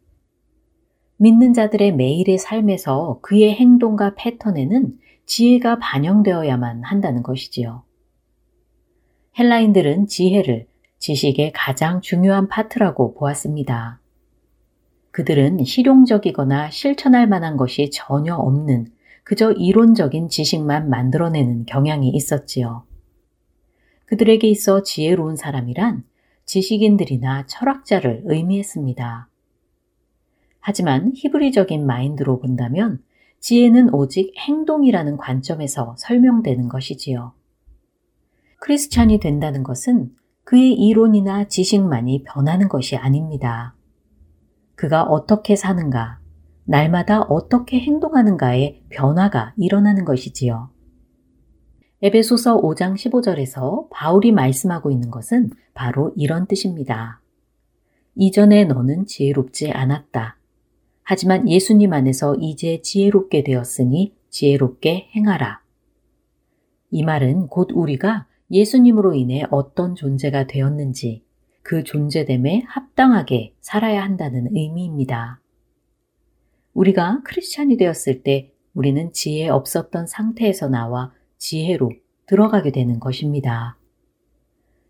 [1.15, 7.84] 믿는 자들의 매일의 삶에서 그의 행동과 패턴에는 지혜가 반영되어야만 한다는 것이지요.
[9.39, 10.67] 헬라인들은 지혜를
[11.00, 14.00] 지식의 가장 중요한 파트라고 보았습니다.
[15.12, 18.88] 그들은 실용적이거나 실천할 만한 것이 전혀 없는
[19.24, 22.86] 그저 이론적인 지식만 만들어내는 경향이 있었지요.
[24.06, 26.04] 그들에게 있어 지혜로운 사람이란
[26.45, 29.28] 지식인들이나 철학자를 의미했습니다.
[30.60, 33.04] 하지만 히브리적인 마인드로 본다면
[33.39, 37.34] 지혜는 오직 행동이라는 관점에서 설명되는 것이지요.
[38.60, 40.16] 크리스찬이 된다는 것은
[40.48, 43.76] 그의 이론이나 지식만이 변하는 것이 아닙니다.
[44.76, 46.22] 그가 어떻게 사는가,
[46.64, 50.70] 날마다 어떻게 행동하는가의 변화가 일어나는 것이지요.
[52.02, 57.20] 에베소서 5장 15절에서 바울이 말씀하고 있는 것은 바로 이런 뜻입니다.
[58.16, 60.38] 이전에 너는 지혜롭지 않았다.
[61.04, 65.62] 하지만 예수님 안에서 이제 지혜롭게 되었으니 지혜롭게 행하라.
[66.91, 71.24] 이 말은 곧 우리가 예수님으로 인해 어떤 존재가 되었는지
[71.64, 75.41] 그 존재됨에 합당하게 살아야 한다는 의미입니다.
[76.74, 81.91] 우리가 크리스찬이 되었을 때 우리는 지혜 없었던 상태에서 나와 지혜로
[82.28, 83.78] 들어가게 되는 것입니다.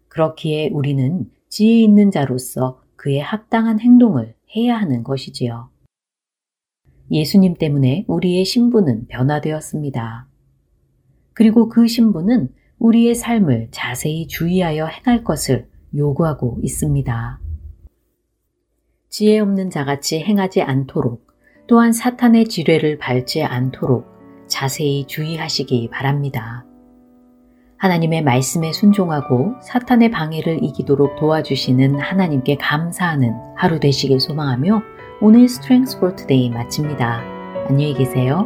[0.10, 5.70] 그렇기에 우리는 지혜 있는 자로서 그에 합당한 행동을 해야 하는 것이지요.
[7.12, 10.28] 예수님 때문에 우리의 신분은 변화되었습니다.
[11.34, 17.40] 그리고 그 신분은 우리의 삶을 자세히 주의하여 행할 것을 요구하고 있습니다.
[19.10, 21.28] 지혜 없는 자같이 행하지 않도록
[21.68, 24.06] 또한 사탄의 지뢰를 밟지 않도록
[24.48, 26.66] 자세히 주의하시기 바랍니다.
[27.78, 34.82] 하나님의 말씀에 순종하고 사탄의 방해를 이기도록 도와주시는 하나님께 감사하는 하루 되시길 소망하며
[35.22, 37.22] 오늘 스트렝스 포 투데이 마칩니다.
[37.70, 38.46] 안녕히 계세요.